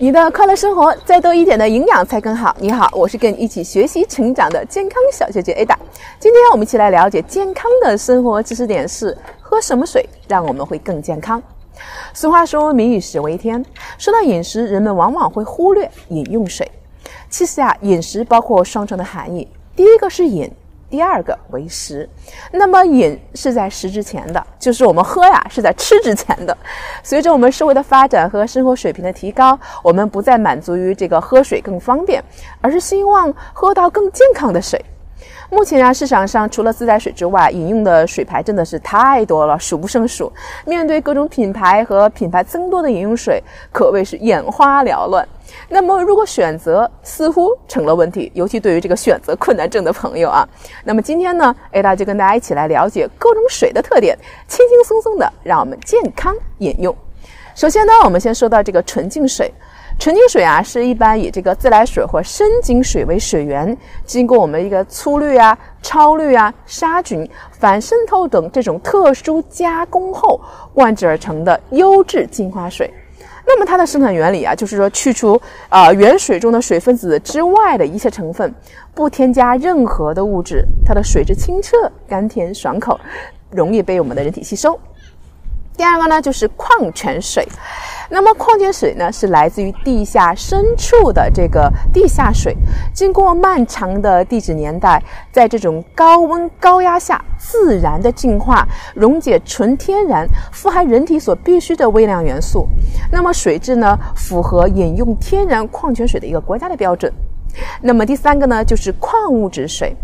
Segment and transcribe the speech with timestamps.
[0.00, 2.56] 你的快乐生活，再多一点的营养才更好。
[2.60, 5.74] 你好，我是跟你一起学习成长的健康小姐姐 Ada。
[6.20, 11.42] 今天我们一起来了解健康的生活知识点是：喝什么水让我们会更健康？
[12.14, 13.64] 俗话说“民以食为天”，
[13.98, 16.70] 说到饮食，人们往往会忽略饮用水。
[17.28, 20.48] 其实啊，饮食包括双重的含义，第一个是饮。
[20.90, 22.08] 第二个为食，
[22.50, 26.56] 那么饮是在食之前的，就是我们喝呀是在吃之前的。
[27.02, 32.22] 随着我们社会的发展和生活水平的提高，我们不再满足于这个喝水更方便，
[32.60, 34.82] 而是希望喝到更健康的水。
[35.50, 40.32] 目前啊，市场上除了自来水之外，饮用的水牌真的是太多了，数不胜数。
[40.66, 45.26] 面对各种品牌和品牌增多的饮用水，可谓是眼花缭乱。
[45.68, 50.48] 那么，如果选择似乎成了问题，尤其对于这个选择困难症的朋友啊，
[50.84, 56.94] 那么今天呢，Ada 就跟大家一起来了解各种水的特点，轻轻松松的让我们健康饮用。
[57.54, 59.52] 首先呢，我们先说到这个纯净水。
[59.98, 70.40] 纯净水啊，是一般以这个自来水或深井水为水源，经过我们一个粗滤啊、超滤啊、杀菌、反渗透等这种特殊加工后
[70.72, 72.88] 灌制而成的优质净化水。
[73.48, 78.54] 那么它的生产原理啊，就是说去除啊原水中的水分子之外的一些成分，
[78.94, 83.00] 不添加任何的物质，它的水质清澈、甘甜、爽口，
[83.50, 84.78] 容易被我们的人体吸收。
[85.78, 87.46] 第二个呢，就是矿泉水。
[88.10, 92.56] 那么矿泉水呢，是来自于地下深处的这个地下水，
[92.92, 102.66] 经过漫长的地质年代，在这种高温高压下自然的净化，溶解纯天然、富含人体所必需的微量元素。
[103.12, 107.12] 那么水质呢，符合饮用天然矿泉水的一个国家的标准。
[107.80, 109.94] 那么第三个呢，就是矿物质水。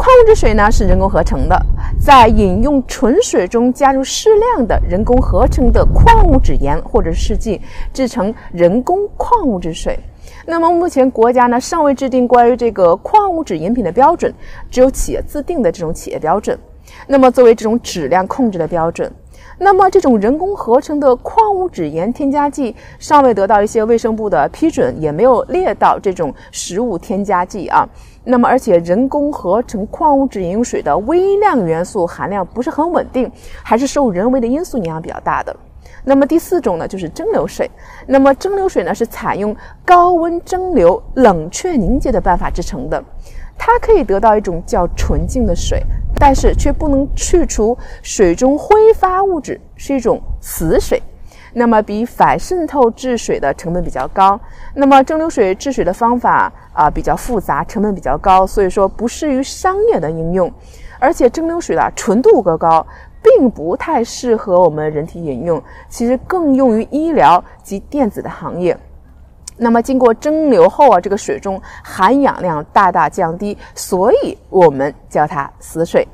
[0.00, 1.62] 矿物质水呢是人工合成的，
[2.00, 7.60] 在饮用纯水中加入适量的人工合成的矿物质盐或者试剂，
[7.92, 10.00] 制成人工矿物质水。
[10.46, 14.32] 那么目前国家呢尚未制定关于这个矿物质饮品的标准，
[14.70, 16.58] 只有企业自定的这种企业标准。
[17.06, 19.12] 那么作为这种质量控制的标准，
[19.62, 27.86] 那么这种人工合成的矿物质盐添加剂尚未得到一些卫生部的批准，也没有列到这种食物添加剂啊。
[28.24, 33.30] 那么，而且人工合成矿物质饮用水的微量元素含量不是很稳定，
[33.62, 35.54] 还是受人为的因素影响比较大的。
[36.04, 37.70] 那么第四种呢，就是蒸馏水。
[38.06, 39.54] 那么蒸馏水呢，是采用
[39.84, 43.04] 高温蒸馏、冷却凝结的办法制成的，
[43.58, 45.82] 它可以得到一种较纯净的水，
[46.20, 51.02] 但是却不能去除水中挥发物质，是一种死水。
[51.52, 54.38] 那么比反渗透制水的成本比较高，
[54.74, 60.52] 那么蒸馏水制水的方法啊比较复杂，成本比较高，所以说不适于商业的应用，
[61.00, 62.86] 而且蒸馏水的纯度过高，
[63.20, 68.76] 并不太适合我们人体饮用，其实更用于医疗及电子的行业。
[69.62, 76.06] 那么经过蒸馏后啊，这个水中含氧量大大降低，所以我们叫它死水。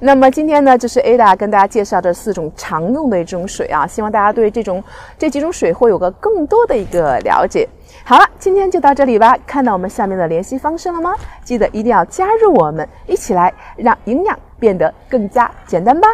[0.00, 4.82] 那么今天呢，就是 Ada 跟大家介绍的四种常用的一种水啊，希望大家对这种
[5.18, 7.68] 这几种水会有个更多的一个了解。
[8.04, 9.36] 好了，今天就到这里吧。
[9.46, 11.12] 看到我们下面的联系方式了吗？
[11.44, 16.08] 记得一定要加入我们，一起来让营养变得更加简单吧。